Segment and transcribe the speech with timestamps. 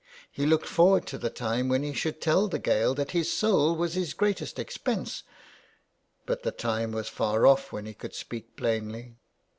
[0.31, 4.15] He looked forward tothe timewhen he should tell the Gael that his soul was his
[4.15, 5.21] greatest expense,
[6.25, 9.17] but the time was far off when he could speak plainly.